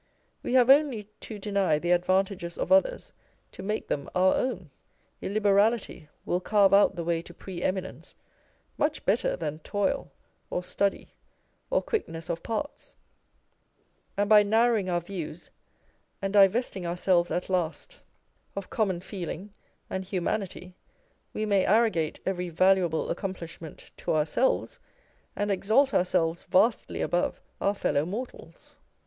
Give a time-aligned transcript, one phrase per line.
[0.41, 3.13] We have only to deny the advantages of others
[3.51, 4.71] to make them our own:
[5.21, 8.15] illiberality will carve out the way to pre eminence
[8.79, 10.11] much better than toil
[10.49, 11.13] or study
[11.69, 12.95] or quickness of parts;
[14.17, 15.51] and by narrowing our views
[16.19, 17.99] and divesting ourselves at last
[18.55, 19.53] of common feeling
[19.87, 20.73] and 222 On Egotism.
[20.73, 20.75] humanity,
[21.33, 24.79] we may arrogate every valuable accomplish ment to ourselves,
[25.35, 28.79] and exalt ourselves vastly above our fellow mortals